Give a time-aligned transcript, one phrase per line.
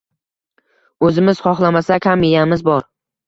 [1.09, 2.81] O’zimiz xohlamasak ham miyamiz bor